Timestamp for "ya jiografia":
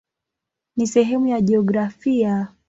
1.27-2.53